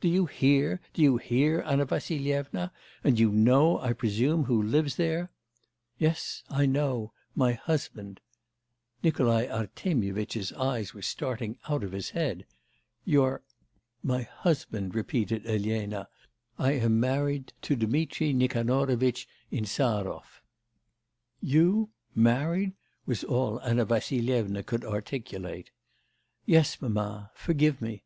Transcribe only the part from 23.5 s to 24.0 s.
Anna